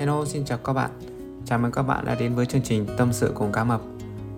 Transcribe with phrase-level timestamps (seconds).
[0.00, 0.90] Hello, xin chào các bạn.
[1.46, 3.80] Chào mừng các bạn đã đến với chương trình Tâm sự cùng cá mập.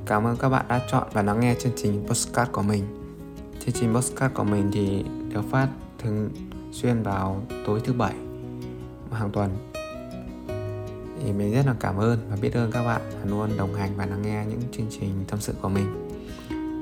[0.06, 2.84] Cảm ơn các bạn đã chọn và lắng nghe chương trình postcard của mình.
[3.60, 5.04] Chương trình postcard của mình thì
[5.34, 5.68] được phát
[5.98, 6.30] thường
[6.72, 8.14] xuyên vào tối thứ bảy
[9.12, 9.50] hàng tuần.
[11.24, 14.06] Thì mình rất là cảm ơn và biết ơn các bạn luôn đồng hành và
[14.06, 16.08] lắng nghe những chương trình tâm sự của mình.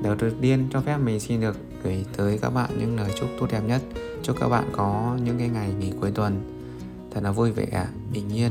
[0.03, 3.47] Đầu tiên cho phép mình xin được gửi tới các bạn những lời chúc tốt
[3.51, 3.83] đẹp nhất.
[4.23, 6.60] Chúc các bạn có những cái ngày nghỉ cuối tuần
[7.11, 8.51] thật là vui vẻ, bình yên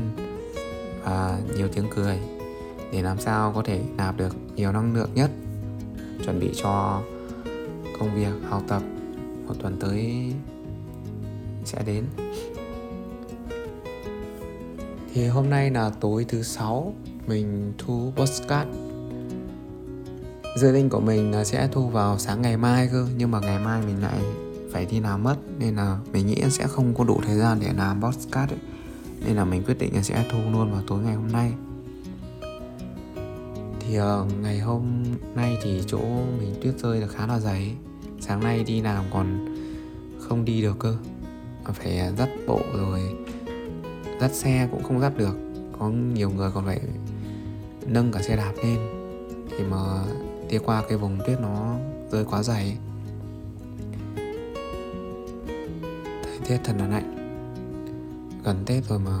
[1.04, 2.18] và nhiều tiếng cười
[2.92, 5.30] để làm sao có thể nạp được nhiều năng lượng nhất.
[6.24, 7.02] Chuẩn bị cho
[7.98, 8.82] công việc, học tập
[9.46, 10.32] một tuần tới
[11.64, 12.04] sẽ đến.
[15.14, 16.94] Thì hôm nay là tối thứ sáu,
[17.26, 18.70] mình thu postcard.
[20.56, 23.58] Dự định của mình là sẽ thu vào sáng ngày mai cơ, nhưng mà ngày
[23.58, 24.20] mai mình lại
[24.70, 27.72] phải đi làm mất nên là mình nghĩ sẽ không có đủ thời gian để
[27.76, 28.58] làm podcast ấy.
[29.26, 31.52] nên là mình quyết định là sẽ thu luôn vào tối ngày hôm nay.
[33.80, 35.04] Thì uh, ngày hôm
[35.34, 36.00] nay thì chỗ
[36.38, 37.74] mình tuyết rơi là khá là dày
[38.20, 39.56] sáng nay đi làm còn
[40.20, 40.96] không đi được cơ.
[41.72, 43.00] Phải dắt bộ rồi
[44.20, 45.36] dắt xe cũng không dắt được.
[45.78, 46.80] Có nhiều người còn phải
[47.86, 48.78] nâng cả xe đạp lên.
[49.50, 50.04] Thì mà
[50.50, 51.76] đi qua cái vùng tuyết nó
[52.10, 52.76] rơi quá dày
[56.50, 57.16] tết thật là lạnh.
[58.44, 59.18] Gần tết rồi mà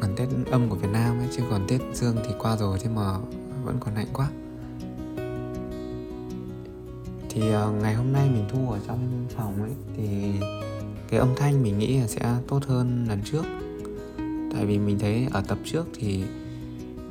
[0.00, 2.90] gần tết âm của việt nam ấy chứ còn tết dương thì qua rồi thế
[2.94, 3.18] mà
[3.64, 4.30] vẫn còn lạnh quá.
[7.30, 10.32] Thì uh, ngày hôm nay mình thu ở trong phòng ấy thì
[11.08, 13.44] cái âm thanh mình nghĩ là sẽ tốt hơn lần trước.
[14.54, 16.24] Tại vì mình thấy ở tập trước thì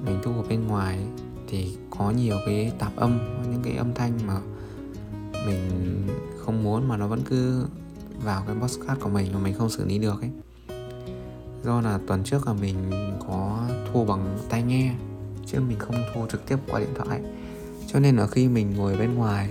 [0.05, 0.99] mình thu ở bên ngoài
[1.47, 3.19] thì có nhiều cái tạp âm
[3.51, 4.41] những cái âm thanh mà
[5.45, 5.59] mình
[6.37, 7.65] không muốn mà nó vẫn cứ
[8.23, 10.31] vào cái podcast của mình mà mình không xử lý được ấy.
[11.63, 12.91] Do là tuần trước là mình
[13.27, 13.59] có
[13.93, 14.93] thu bằng tai nghe,
[15.45, 17.21] chứ mình không thu trực tiếp qua điện thoại.
[17.87, 19.49] Cho nên là khi mình ngồi bên ngoài,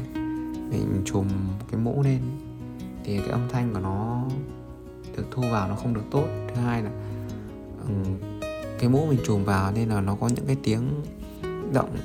[0.70, 1.28] mình chùm
[1.70, 2.20] cái mũ lên,
[3.04, 4.22] thì cái âm thanh của nó
[5.16, 6.24] được thu vào nó không được tốt.
[6.48, 6.90] Thứ hai là
[7.86, 7.94] ừ,
[8.78, 11.02] cái mũ mình chùm vào nên là nó có những cái tiếng
[11.72, 11.96] động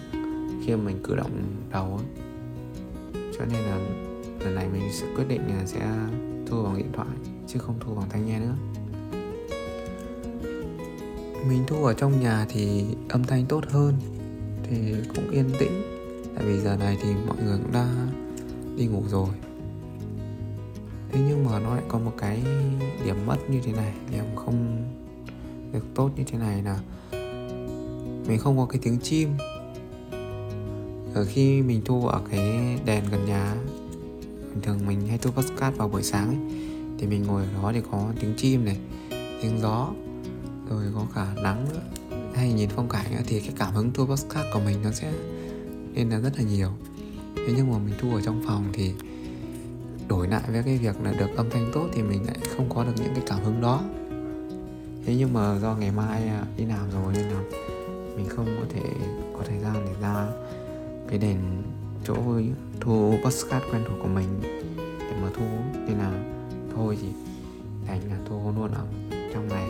[0.66, 1.32] khi mà mình cử động
[1.72, 2.26] đầu ấy.
[3.38, 3.78] cho nên là
[4.40, 5.80] lần này mình sẽ quyết định là sẽ
[6.54, 7.08] thu bằng điện thoại,
[7.48, 8.56] chứ không thu bằng tai nghe nữa.
[11.50, 13.94] Mình thu ở trong nhà thì âm thanh tốt hơn,
[14.64, 15.82] thì cũng yên tĩnh.
[16.36, 17.88] Tại vì giờ này thì mọi người cũng đã
[18.78, 19.30] đi ngủ rồi.
[21.12, 22.44] Thế nhưng mà nó lại có một cái
[23.06, 24.86] điểm mất như thế này, điểm không
[25.74, 26.80] được tốt như thế này là
[28.28, 29.30] mình không có cái tiếng chim.
[31.14, 33.56] Ở khi mình thu ở cái đèn gần nhà
[34.54, 36.38] bình thường mình hay thu podcast vào buổi sáng ấy,
[36.98, 38.78] thì mình ngồi ở đó thì có tiếng chim này,
[39.42, 39.90] tiếng gió,
[40.70, 41.82] rồi có cả nắng nữa.
[42.36, 45.14] Hay nhìn phong cảnh thì cái cảm hứng thu podcast của mình nó sẽ
[45.94, 46.70] nên là rất là nhiều.
[47.36, 48.94] Thế nhưng mà mình thu ở trong phòng thì
[50.08, 52.84] đổi lại với cái việc là được âm thanh tốt thì mình lại không có
[52.84, 53.82] được những cái cảm hứng đó.
[55.06, 57.42] Thế nhưng mà do ngày mai à, đi làm rồi nên là
[58.16, 58.84] mình không có thể
[59.38, 60.28] có thời gian để ra
[61.10, 61.38] cái đèn
[62.04, 62.16] chỗ
[62.80, 64.28] thu postcard quen thuộc của mình
[65.00, 65.46] để mà thu.
[65.88, 66.24] Nên là
[66.76, 67.08] thôi thì
[67.88, 68.86] thành là thu luôn ở
[69.34, 69.68] trong này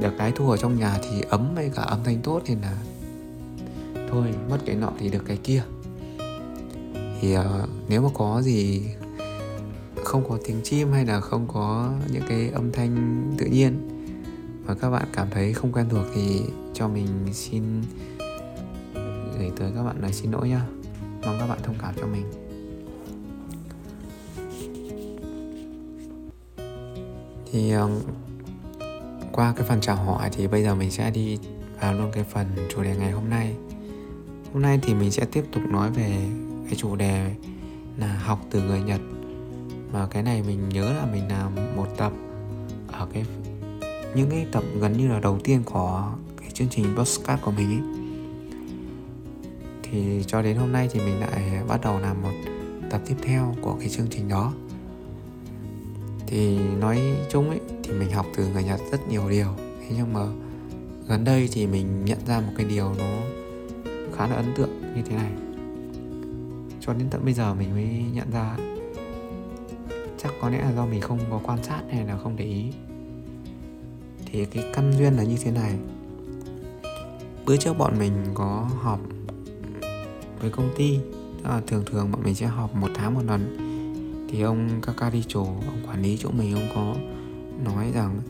[0.00, 2.78] được cái thu ở trong nhà thì ấm với cả âm thanh tốt nên là
[4.10, 5.62] thôi mất cái nọ thì được cái kia.
[7.20, 7.44] Thì uh,
[7.88, 8.82] nếu mà có gì
[10.04, 13.88] không có tiếng chim hay là không có những cái âm thanh tự nhiên
[14.66, 16.42] mà các bạn cảm thấy không quen thuộc thì
[16.74, 17.62] cho mình xin
[19.38, 20.66] gửi tới các bạn lời xin lỗi nhá
[21.26, 22.24] mong các bạn thông cảm cho mình.
[27.52, 27.90] Thì um,
[29.32, 31.38] qua cái phần chào hỏi thì bây giờ mình sẽ đi
[31.80, 33.54] vào luôn cái phần chủ đề ngày hôm nay.
[34.52, 36.28] Hôm nay thì mình sẽ tiếp tục nói về
[36.64, 37.34] cái chủ đề
[37.98, 39.00] là học từ người nhật.
[39.92, 42.12] Mà cái này mình nhớ là mình làm một tập
[42.92, 43.24] ở cái
[44.14, 47.68] những cái tập gần như là đầu tiên của cái chương trình podcast của mình
[47.68, 48.05] ấy
[49.90, 52.32] thì cho đến hôm nay thì mình lại bắt đầu làm một
[52.90, 54.52] tập tiếp theo của cái chương trình đó.
[56.26, 57.00] Thì nói
[57.30, 59.48] chung ấy, thì mình học từ người nhật rất nhiều điều.
[59.56, 60.20] Thế nhưng mà
[61.08, 63.18] gần đây thì mình nhận ra một cái điều nó
[64.16, 65.30] khá là ấn tượng như thế này.
[66.80, 68.56] Cho đến tận bây giờ mình mới nhận ra
[70.22, 72.64] chắc có lẽ là do mình không có quan sát hay là không để ý.
[74.26, 75.74] Thì cái căn duyên là như thế này.
[77.46, 79.00] Bữa trước bọn mình có họp
[80.40, 80.98] với công ty.
[81.44, 83.56] Là thường thường bọn mình sẽ họp một tháng một lần.
[84.30, 86.94] Thì ông Kakaricho ông quản lý chỗ mình, ông có
[87.64, 88.20] nói rằng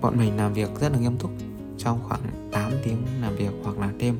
[0.00, 1.30] bọn mình làm việc rất là nghiêm túc.
[1.78, 2.20] Trong khoảng
[2.52, 4.16] 8 tiếng làm việc hoặc là thêm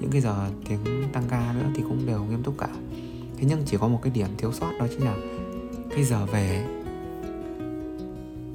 [0.00, 0.78] những cái giờ tiếng
[1.12, 2.68] tăng ca nữa thì cũng đều nghiêm túc cả.
[3.36, 5.16] Thế nhưng chỉ có một cái điểm thiếu sót đó chính là
[5.90, 6.66] cái giờ về,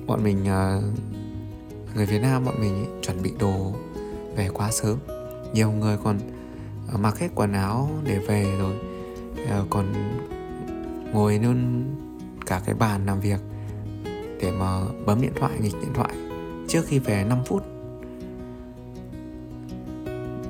[0.07, 0.81] bọn mình ờ,
[1.95, 3.73] người Việt Nam bọn mình chuẩn bị đồ
[4.35, 4.97] về quá sớm.
[5.53, 6.19] Nhiều người còn
[6.91, 8.75] Ờ, mặc hết quần áo để về rồi.
[9.49, 9.93] Ờ, còn
[11.13, 11.83] ngồi luôn
[12.45, 13.39] cả cái bàn làm việc
[14.41, 16.13] để mà bấm điện thoại, nghịch điện thoại
[16.67, 17.63] trước khi về 5 phút.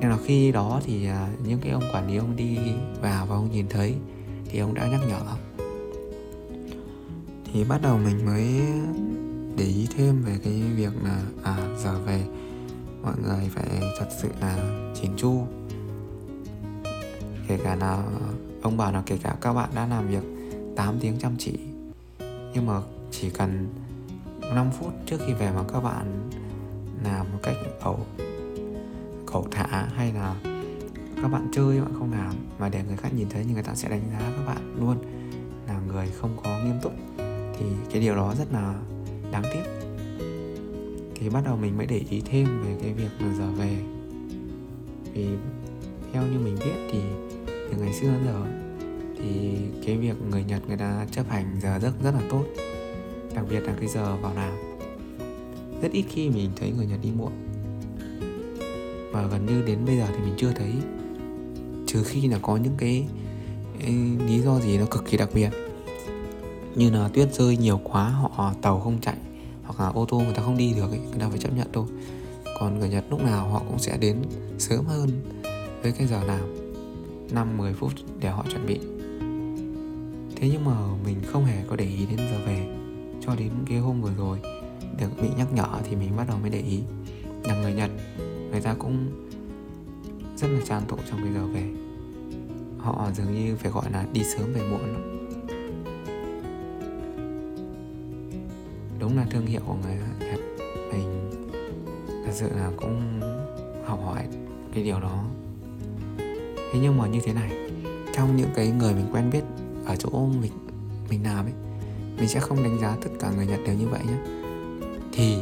[0.00, 2.58] Nên là khi đó thì à, những cái ông quản lý ông đi
[3.02, 3.94] vào và ông nhìn thấy
[4.48, 5.20] thì ông đã nhắc nhở.
[7.52, 8.44] Thì bắt đầu mình mới
[9.56, 12.22] để ý thêm về cái việc là à giờ về,
[13.02, 13.66] mọi người phải
[13.98, 14.56] thật sự là
[15.00, 15.46] chỉn chu
[17.48, 18.04] kể cả là
[18.62, 20.22] ông bảo là kể cả các bạn đã làm việc
[20.76, 21.58] 8 tiếng chăm chỉ,
[22.54, 23.68] nhưng mà chỉ cần
[24.54, 26.30] 5 phút trước khi về mà các bạn
[27.04, 28.00] làm một cách ẩu,
[29.26, 30.34] cẩu thả hay là
[31.22, 33.74] các bạn chơi bạn không làm mà để người khác nhìn thấy thì người ta
[33.74, 34.96] sẽ đánh giá các bạn luôn
[35.68, 36.92] là người không có nghiêm túc,
[37.58, 38.74] thì cái điều đó rất là
[39.32, 39.62] đáng tiếc.
[41.14, 43.78] Thì bắt đầu mình mới để ý thêm về cái việc là giờ về.
[45.12, 45.28] Vì
[46.12, 47.00] theo như mình biết thì
[47.70, 48.44] từ ngày xưa đến giờ
[49.18, 52.44] thì cái việc người Nhật người ta chấp hành giờ giấc rất là tốt
[53.34, 54.52] đặc biệt là cái giờ vào làm.
[55.82, 57.32] Rất ít khi mình thấy người Nhật đi muộn.
[59.12, 60.72] Và gần như đến bây giờ thì mình chưa thấy
[61.86, 63.06] trừ khi là có những cái
[64.26, 65.50] lý do gì nó cực kỳ đặc biệt.
[66.74, 69.16] Như là tuyết rơi nhiều quá họ tàu không chạy
[69.64, 71.68] hoặc là ô tô người ta không đi được ấy, người ta phải chấp nhận
[71.72, 71.86] thôi.
[72.60, 74.16] Còn người Nhật lúc nào họ cũng sẽ đến
[74.58, 75.10] sớm hơn
[75.82, 76.65] với cái giờ làm.
[77.34, 78.78] 5-10 phút để họ chuẩn bị.
[80.36, 82.76] Thế nhưng mà mình không hề có để ý đến giờ về.
[83.20, 84.38] Cho đến cái hôm vừa rồi,
[85.00, 86.80] Được bị nhắc nhở thì mình bắt đầu mới để ý.
[87.44, 87.90] Là người Nhật,
[88.50, 89.26] Người ta cũng
[90.36, 91.64] rất là trang tụ trong cái giờ về.
[92.78, 95.28] Họ dường như phải gọi là đi sớm về muộn lắm.
[99.00, 100.40] Đúng là thương hiệu của người Nhật
[100.92, 101.30] mình
[102.08, 103.20] thật sự là cũng
[103.84, 104.26] học hỏi
[104.74, 105.24] cái điều đó
[106.72, 107.50] thế nhưng mà như thế này,
[108.14, 109.42] trong những cái người mình quen biết
[109.84, 110.52] ở chỗ mình
[111.10, 111.52] mình làm ấy,
[112.18, 114.18] mình sẽ không đánh giá tất cả người Nhật đều như vậy nhé
[115.12, 115.36] thì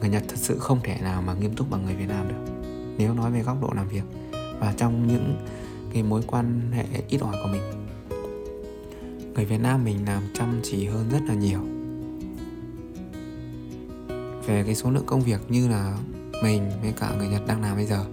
[0.00, 2.52] người Nhật thật sự không thể nào mà nghiêm túc bằng người Việt Nam được,
[2.98, 4.04] nếu nói về góc độ làm việc
[4.60, 5.36] và trong những
[5.92, 7.62] cái mối quan hệ ít ỏi của mình.
[9.34, 11.60] Người Việt Nam mình làm chăm chỉ hơn rất là nhiều.
[14.46, 15.98] Về cái số lượng công việc như là
[16.42, 18.04] mình với cả người Nhật đang làm bây giờ.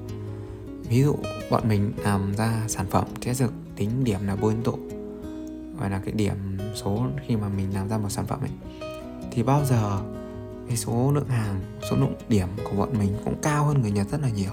[0.90, 1.16] Ví dụ
[1.54, 4.78] bọn mình làm ra sản phẩm sẽ được tính điểm là bốn tụ
[5.80, 8.52] gọi là cái điểm số khi mà mình làm ra một sản phẩm ấy.
[9.32, 10.02] Thì bao giờ
[10.68, 14.08] cái số lượng hàng, số lượng điểm của bọn mình cũng cao hơn người Nhật
[14.12, 14.52] rất là nhiều.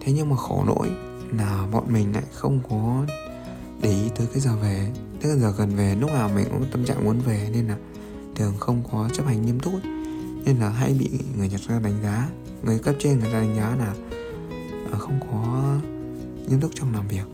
[0.00, 0.90] Thế nhưng mà khổ nỗi
[1.38, 3.04] là bọn mình lại không có
[3.82, 4.92] để ý tới cái giờ về.
[5.20, 7.76] Tức là giờ gần về, lúc nào mình cũng tâm trạng muốn về, nên là
[8.34, 9.74] thường không có chấp hành nghiêm túc
[10.48, 12.28] nên là hay bị người Nhật ra đánh giá.
[12.62, 13.94] Người cấp trên người ta đánh giá là
[14.90, 15.74] ờ, không có
[16.48, 17.24] nghiêm túc trong làm việc.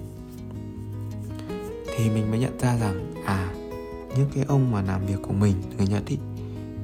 [1.97, 3.55] Thì mình mới nhận ra rằng à
[4.17, 6.19] những cái ông mà làm việc của mình người Nhật ý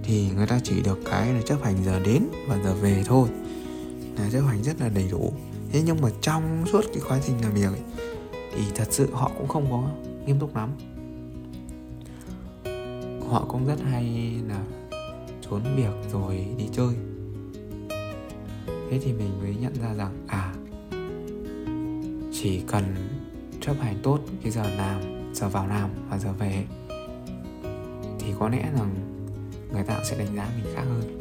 [0.02, 3.28] thì người ta chỉ được cái là chấp hành giờ đến và giờ về thôi.
[4.16, 5.32] Là chấp hành rất là đầy đủ.
[5.72, 9.30] Thế nhưng mà trong suốt cái quá trình làm việc ấy, thì thật sự họ
[9.38, 9.90] cũng không có
[10.26, 10.70] nghiêm túc lắm.
[13.28, 14.62] Họ cũng rất hay là
[15.50, 16.95] trốn việc rồi đi chơi.
[18.66, 20.54] Thế thì mình mới nhận ra rằng à
[22.33, 22.85] chỉ cần
[23.61, 25.00] chấp hành tốt cái giờ làm,
[25.35, 26.64] giờ vào làm và giờ về,
[28.19, 28.95] thì có lẽ rằng
[29.73, 31.16] người ta sẽ đánh giá mình khác hơn.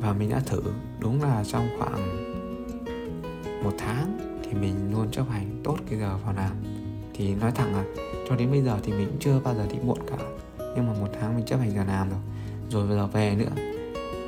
[0.00, 0.62] Và mình đã thử,
[1.00, 2.28] đúng là trong khoảng
[3.64, 6.52] một tháng thì mình luôn chấp hành tốt cái giờ vào làm.
[7.14, 7.84] Thì nói thẳng là
[8.28, 10.16] cho đến bây giờ thì mình cũng chưa bao giờ đi muộn cả
[10.74, 12.18] nhưng mà một tháng mình chấp hành giờ làm rồi.
[12.70, 13.50] Rồi giờ về nữa.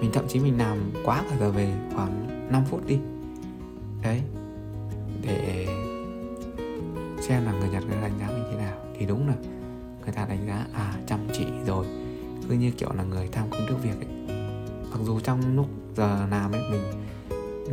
[0.00, 2.98] Mình thậm chí mình làm quá cả giờ về khoảng 5 phút đi.
[4.02, 4.22] Đấy.
[5.22, 5.66] Để
[7.20, 8.76] xem là người Nhật người ta đánh giá mình thế nào.
[8.98, 9.34] Thì đúng là
[10.02, 11.86] người ta đánh giá à chăm chỉ rồi.
[12.48, 14.38] Cứ như kiểu là người tham công trước việc ấy.
[14.90, 16.82] Mặc dù trong lúc giờ làm ấy mình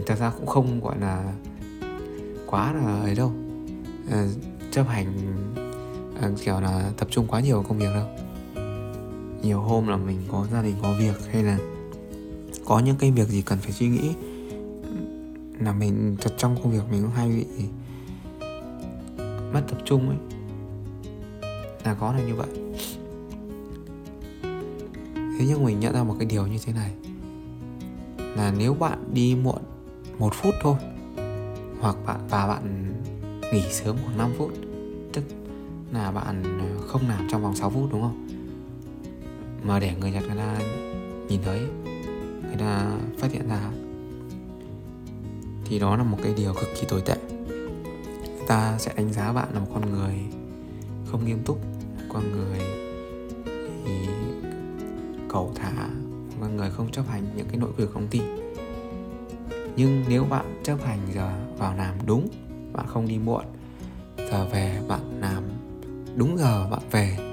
[0.06, 1.34] thật ra cũng không gọi là
[2.48, 3.32] quá là ấy đâu.
[4.12, 4.26] À,
[4.72, 5.14] chấp hành
[6.22, 8.08] à, kiểu là tập trung quá nhiều công việc đâu
[9.44, 11.58] nhiều hôm là mình có gia đình, có việc hay là
[12.66, 14.14] có những cái việc gì cần phải suy nghĩ.
[15.60, 17.46] Là mình thật trong công việc mình cũng hay bị
[19.54, 20.18] mất tập trung ấy.
[21.84, 22.48] Là có là như vậy.
[25.14, 26.92] Thế nhưng mình nhận ra một cái điều như thế này.
[28.36, 29.62] Là nếu bạn đi muộn
[30.20, 30.76] một phút thôi,
[31.80, 32.94] hoặc bạn, và bạn
[33.54, 34.52] nghỉ sớm khoảng 5 phút,
[35.14, 35.24] tức
[35.92, 38.28] là bạn không làm trong vòng 6 phút, đúng không?
[39.64, 40.60] Mà để người Nhật người ta
[41.30, 41.60] nhìn thấy,
[42.48, 43.72] người ta phát hiện ra
[45.66, 47.16] thì đó là một cái điều cực kỳ tồi tệ.
[48.24, 50.14] Người ta sẽ đánh giá bạn là một con người
[51.06, 51.58] không nghiêm túc,
[51.98, 52.60] một con người
[53.86, 54.08] thì
[55.30, 58.22] cầu thả, một con người không chấp hành những cái nội quy của công ty.
[59.76, 62.28] Nhưng nếu bạn chấp hành giờ vào làm đúng,
[62.74, 63.46] bạn không đi muộn,
[64.18, 65.44] giờ về bạn làm
[66.16, 67.31] đúng giờ bạn về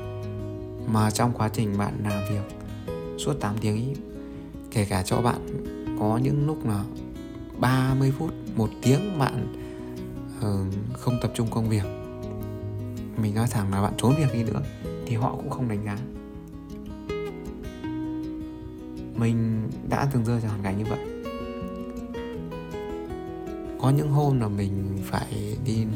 [0.92, 2.57] mà trong quá trình bạn làm việc
[3.18, 3.95] suốt 8 tiếng ý,
[4.71, 5.66] kể cả cho bạn
[6.00, 6.85] có những lúc là
[7.59, 9.54] 30 phút một tiếng bạn
[10.38, 11.85] uh, không tập trung công việc
[13.23, 14.62] mình nói thẳng là bạn trốn việc đi nữa
[15.07, 15.97] thì họ cũng không đánh giá.
[19.14, 20.99] Mình đã từng rơi vào hoàn cảnh như vậy.
[23.80, 25.87] Có những hôm là mình phải đi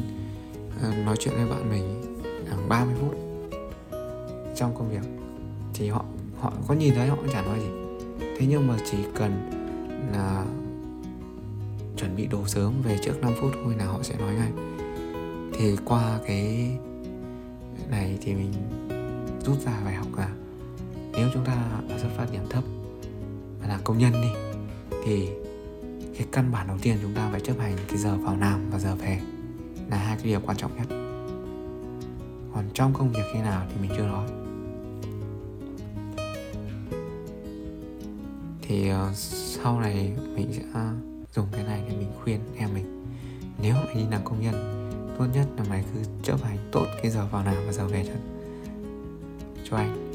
[0.89, 2.03] uh, nói chuyện với bạn mình
[2.49, 3.32] khoảng 30 phút
[4.55, 5.09] trong công việc.
[5.73, 6.05] Thì họ
[6.39, 7.67] họ có nhìn thấy họ cũng chả nói gì.
[8.19, 9.49] Thế nhưng mà chỉ cần
[10.13, 10.45] là
[11.97, 14.51] chuẩn bị đồ sớm về trước 5 phút thôi là họ sẽ nói ngay.
[15.53, 16.71] Thì qua cái
[17.89, 18.53] này thì mình
[19.45, 20.29] rút ra bài học là
[21.11, 21.53] nếu chúng ta
[21.89, 22.63] ở xuất phát điểm thấp
[23.67, 24.29] là công nhân đi,
[25.05, 25.29] thì
[26.17, 28.79] cái căn bản đầu tiên chúng ta phải chấp hành cái giờ vào làm và
[28.79, 29.21] giờ về
[29.89, 30.87] là hai cái điều quan trọng nhất.
[32.53, 34.27] Còn trong công việc khi nào thì mình chưa nói.
[38.73, 40.63] Thì ờ, sau này mình sẽ
[41.35, 43.05] dùng cái này để mình khuyên em mình.
[43.61, 44.53] Nếu mày đi làm công nhân,
[45.17, 48.05] tốt nhất là mày cứ chấp hành tốt cái giờ vào làm và giờ về
[48.07, 48.13] cho
[49.69, 50.13] cho anh.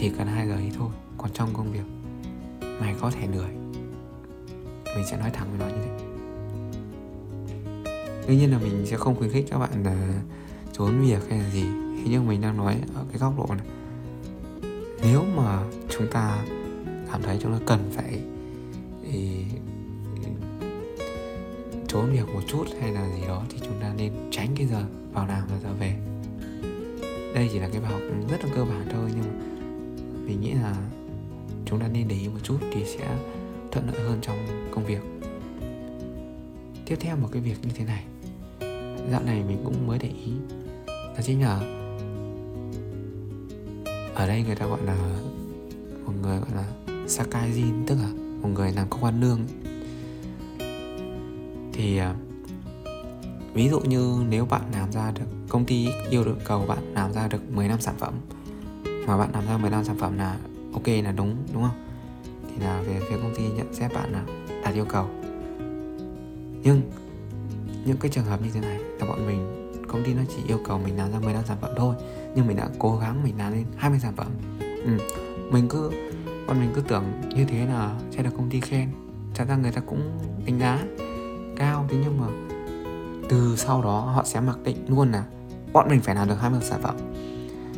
[0.00, 1.84] Chỉ cần hai giờ ấy thôi, còn trong công việc,
[2.80, 3.50] mày có thể lười.
[4.96, 6.04] Mình sẽ nói thẳng với nó như thế.
[8.28, 10.22] Đương nhiên là mình sẽ không khuyến khích các bạn là
[10.72, 11.64] trốn việc hay là gì.
[11.96, 13.66] Thế nhưng mình đang nói ở cái góc độ này.
[15.02, 16.44] Nếu mà chúng ta
[17.12, 18.18] cảm thấy chúng ta cần phải
[19.02, 19.44] thì,
[21.88, 24.84] trốn việc một chút hay là gì đó thì chúng ta nên tránh cái giờ
[25.12, 25.96] vào làm và giờ về.
[27.34, 28.00] Đây chỉ là cái bài học
[28.30, 29.44] rất là cơ bản thôi nhưng mà
[30.26, 30.76] mình nghĩ là
[31.66, 33.16] chúng ta nên để ý một chút thì sẽ
[33.72, 34.36] thuận lợi hơn trong
[34.70, 35.00] công việc.
[36.86, 38.04] Tiếp theo một cái việc như thế này.
[39.10, 40.32] Dạo này mình cũng mới để ý.
[40.86, 41.60] Đó chính là
[44.14, 44.96] ở đây người ta gọi là
[46.04, 46.64] một người gọi là
[47.06, 48.08] Sakaijin, tức là
[48.42, 49.40] một người làm công an lương
[51.72, 52.14] thì à,
[53.54, 57.12] ví dụ như nếu bạn làm ra được, công ty yêu được cầu bạn làm
[57.12, 58.14] ra được 10 năm sản phẩm,
[59.06, 60.36] mà bạn làm ra 10 năm sản phẩm là
[60.72, 61.86] ok, là đúng đúng không?
[62.48, 64.24] Thì là về phía công ty nhận xét bạn là
[64.64, 65.06] đạt yêu cầu.
[66.62, 66.82] Nhưng,
[67.84, 70.58] những cái trường hợp như thế này là bọn mình, công ty nó chỉ yêu
[70.64, 71.94] cầu mình làm ra 15 sản phẩm thôi,
[72.34, 74.26] nhưng mình đã cố gắng mình làm lên 20 sản phẩm.
[74.84, 74.98] Ừ.
[75.50, 75.90] mình cứ
[76.46, 78.88] bọn mình cứ tưởng như thế là sẽ được công ty khen.
[79.34, 80.78] Thật ra người ta cũng đánh giá
[81.56, 82.26] cao, thế nhưng mà
[83.28, 85.24] từ sau đó họ sẽ mặc định luôn là
[85.72, 86.96] bọn mình phải làm được 20 sản phẩm.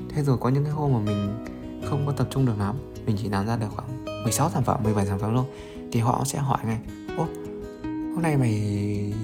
[0.08, 1.44] Thế rồi có những cái hôm mà mình
[1.84, 4.82] không có tập trung được lắm, mình chỉ làm ra được khoảng 16 sản phẩm
[4.82, 5.44] 17 sản phẩm thôi,
[5.92, 6.78] thì họ sẽ hỏi ngay,
[7.16, 7.26] ô,
[7.84, 9.14] hôm nay mày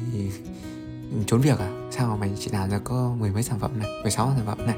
[1.27, 1.89] trốn việc à?
[1.91, 4.59] Sao mà mày chỉ làm ra có mười mấy sản phẩm này 16 sản phẩm
[4.67, 4.77] này?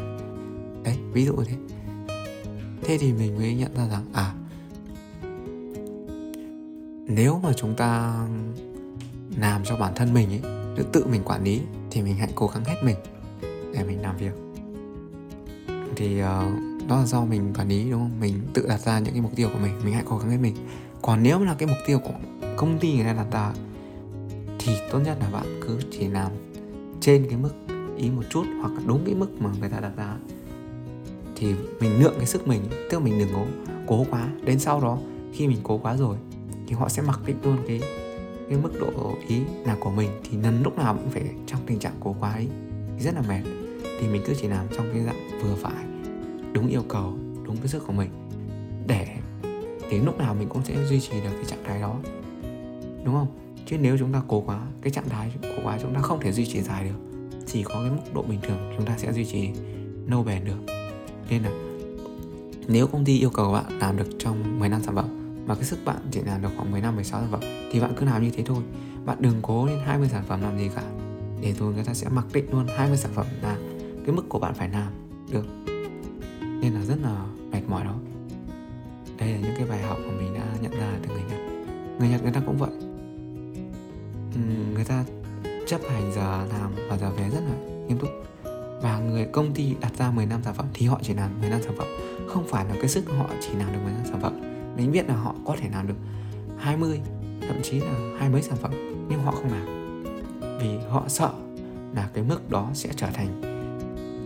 [0.84, 1.56] Đấy, ví dụ thế.
[2.82, 4.34] Thế thì mình mới nhận ra rằng à
[7.14, 8.24] nếu mà chúng ta
[9.36, 10.40] làm cho bản thân mình ấy
[10.92, 12.96] tự mình quản lý thì mình hãy cố gắng hết mình
[13.74, 14.32] để mình làm việc.
[15.96, 16.26] Thì uh,
[16.88, 18.20] đó là do mình quản lý đúng không?
[18.20, 20.38] Mình tự đặt ra những cái mục tiêu của mình mình hãy cố gắng hết
[20.40, 20.54] mình.
[21.02, 22.14] Còn nếu là cái mục tiêu của
[22.56, 23.52] công ty người ta đặt ra
[24.58, 26.32] thì tốt nhất là bạn cứ chỉ làm
[27.00, 27.54] trên cái mức
[27.96, 30.16] ý một chút hoặc đúng cái mức mà người ta đặt ra.
[31.36, 33.44] Thì mình lượng cái sức mình tức là mình đừng cố
[33.86, 34.28] cố quá.
[34.44, 34.98] Đến sau đó
[35.32, 36.16] khi mình cố quá rồi
[36.72, 37.80] thì họ sẽ mặc định luôn cái
[38.48, 40.10] cái mức độ ý là của mình.
[40.24, 42.48] Thì lần lúc nào cũng phải trong tình trạng cố quá ấy
[42.96, 43.42] thì rất là mệt.
[44.00, 45.84] Thì mình cứ chỉ làm trong cái dạng vừa phải,
[46.52, 47.14] đúng yêu cầu,
[47.44, 48.10] đúng cái sức của mình.
[48.86, 49.06] Để
[49.90, 51.96] đến lúc nào mình cũng sẽ duy trì được cái trạng thái đó.
[53.04, 53.26] Đúng không?
[53.66, 56.32] Chứ nếu chúng ta cố quá, cái trạng thái cố quá chúng ta không thể
[56.32, 59.24] duy trì dài được, chỉ có cái mức độ bình thường chúng ta sẽ duy
[59.24, 59.50] trì
[60.06, 60.74] lâu bền được.
[61.30, 61.50] Nên là,
[62.68, 65.64] nếu công ty yêu cầu bạn làm được trong 10 năm sản phẩm mà cái
[65.64, 67.40] sức bạn chỉ làm được khoảng 10 năm 16 sản phẩm
[67.72, 68.62] thì bạn cứ làm như thế thôi.
[69.04, 70.82] Bạn đừng cố lên 20 sản phẩm làm gì cả.
[71.40, 73.56] Để rồi người ta sẽ mặc định luôn 20 sản phẩm là
[74.06, 74.92] cái mức của bạn phải làm
[75.32, 75.46] được.
[76.40, 77.94] Nên là rất là mệt mỏi đó.
[79.18, 81.38] Đây là những cái bài học mà mình đã nhận ra từ người Nhật.
[81.98, 82.70] Người Nhật người ta cũng vậy.
[84.74, 85.04] Người ta
[85.66, 87.56] chấp hành giờ làm và giờ về rất là
[87.86, 88.10] nghiêm túc.
[88.82, 91.50] Và người, công ty đặt ra 10 năm sản phẩm thì họ chỉ làm 10
[91.50, 91.86] năm sản phẩm.
[92.28, 95.08] Không phải là cái sức họ chỉ làm được 10 năm sản phẩm mình biết
[95.08, 95.94] là họ có thể làm được
[96.58, 97.00] 20
[97.40, 98.72] thậm chí là hai mấy sản phẩm
[99.08, 99.66] nhưng họ không làm.
[100.60, 101.30] Vì họ sợ
[101.94, 103.42] là cái mức đó sẽ trở thành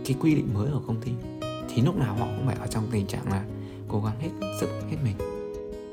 [0.05, 1.11] cái quy định mới của công ty.
[1.69, 3.43] Thì lúc nào họ cũng phải ở trong tình trạng là
[3.87, 5.15] cố gắng hết sức hết mình.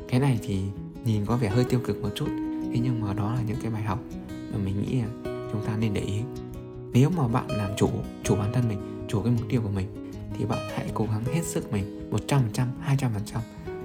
[0.09, 0.63] Cái này thì
[1.05, 2.29] nhìn có vẻ hơi tiêu cực một chút
[2.75, 3.99] thế nhưng mà đó là những cái bài học
[4.53, 5.09] mà mình nghĩ là
[5.53, 6.21] chúng ta nên để ý.
[6.93, 7.89] Nếu mà bạn làm chủ
[8.25, 11.25] chủ bản thân mình chủ cái mục tiêu của mình thì bạn hãy cố gắng
[11.25, 13.09] hết sức mình 100%, 200%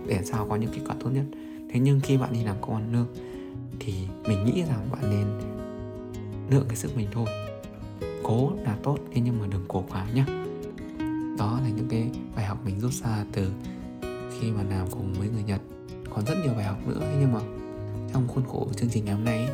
[0.09, 1.25] để sao có những kết quả tốt nhất.
[1.69, 3.07] Thế nhưng khi bạn đi làm công ăn lương,
[3.79, 3.93] thì
[4.27, 5.27] mình nghĩ rằng bạn nên
[6.49, 7.25] lượng cái sức mình thôi.
[8.23, 10.23] Cố là tốt, thế nhưng mà đừng cố quá nhé
[11.37, 13.51] đó là những cái bài học mình rút ra từ
[14.01, 15.61] khi mà làm cùng với người Nhật.
[16.09, 17.39] Còn rất nhiều bài học nữa, thế nhưng mà
[18.13, 19.49] trong khuôn khổ chương trình ngày hôm nay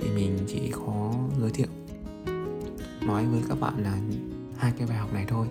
[0.00, 1.66] thì mình chỉ có giới thiệu,
[3.06, 3.98] nói với các bạn là
[4.56, 5.46] hai cái bài học này thôi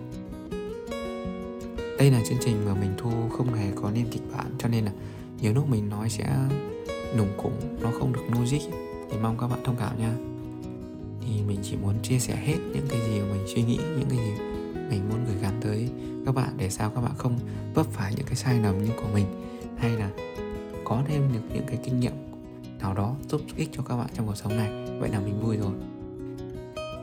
[1.98, 4.86] đây là chương trình mà mình thu không hề có nên kịch bản cho nên
[4.86, 4.92] là
[5.42, 6.36] nhiều lúc mình nói sẽ
[7.18, 8.62] nùng củng nó không được logic.
[9.12, 10.14] Thì mong các bạn thông cảm nha.
[11.22, 14.10] Thì mình chỉ muốn chia sẻ hết những cái gì mà mình suy nghĩ những
[14.10, 14.32] cái gì
[14.90, 15.90] mình muốn gửi gắm tới
[16.26, 17.40] các bạn để sao các bạn không
[17.74, 19.26] vấp phải những cái sai lầm như của mình
[19.78, 20.10] hay là
[20.84, 22.14] có thêm được những cái kinh nghiệm
[22.80, 24.72] nào đó giúp ích cho các bạn trong cuộc sống này.
[25.00, 25.74] Vậy là mình vui rồi.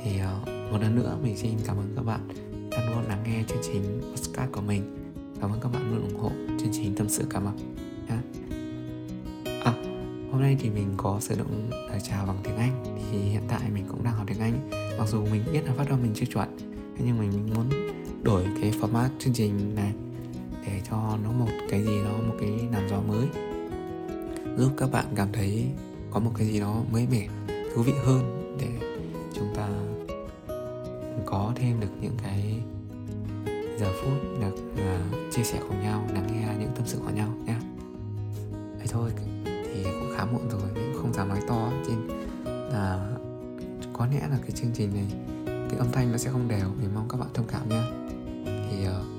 [0.04, 0.10] Thì
[0.42, 2.20] uh, một lần nữa mình xin cảm ơn các bạn
[2.76, 4.82] đã luôn lắng nghe chương trình podcast của mình.
[5.40, 7.56] Cảm ơn các bạn luôn ủng hộ chương trình tâm sự cảm ơn.
[8.08, 8.16] Nhé
[9.64, 9.72] à,
[10.32, 12.84] hôm nay thì mình có sử dụng à, lời chào bằng tiếng Anh.
[13.10, 14.70] Thì hiện tại mình cũng đang học tiếng Anh.
[14.98, 16.56] Mặc dù mình biết là phát âm mình chưa chuẩn.
[16.98, 17.70] Nhưng mình muốn
[18.22, 19.92] đổi cái format chương trình này
[20.66, 23.26] để cho nó một cái gì đó một cái làn gió mới.
[24.58, 25.66] Giúp các bạn cảm thấy
[26.10, 27.28] có một cái gì đó mới mẻ
[27.74, 28.43] thú vị hơn.
[31.54, 32.62] Thêm được những cái
[33.78, 37.28] giờ phút được uh, chia sẻ cùng nhau lắng nghe những tâm sự của nhau
[37.46, 37.54] nhé
[38.78, 39.10] vậy thôi
[39.44, 42.08] thì cũng khá muộn rồi mình cũng không dám nói to trên
[42.44, 43.16] là
[43.92, 45.06] có lẽ là cái chương trình này
[45.46, 47.82] cái âm thanh nó sẽ không đều mình mong các bạn thông cảm nhé
[48.44, 49.14] thì uh,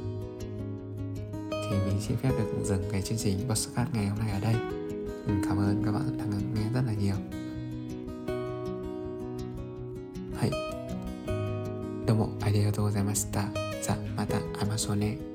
[1.69, 4.55] thì mình xin phép được dừng cái chương trình podcast ngày hôm nay ở đây.
[5.25, 7.15] Mình cảm ơn các bạn đã nghe rất là nhiều.
[12.75, 13.49] とうございました。
[13.81, 15.34] じゃあまた会いましょうね。